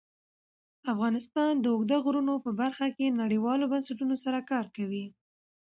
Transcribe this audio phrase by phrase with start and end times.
[0.93, 5.05] افغانستان د اوږده غرونه په برخه کې نړیوالو بنسټونو سره کار کوي.